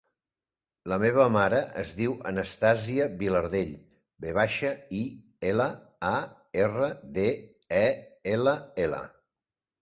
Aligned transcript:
La 0.91 0.97
meva 1.01 1.25
mare 1.33 1.57
es 1.81 1.91
diu 1.99 2.15
Anastàsia 2.29 3.05
Vilardell: 3.19 3.75
ve 4.25 4.33
baixa, 4.39 4.71
i, 5.01 5.03
ela, 5.51 5.69
a, 6.13 6.15
erra, 6.65 6.89
de, 7.19 7.27
e, 7.83 7.85
ela, 8.35 8.57
ela. 8.89 9.05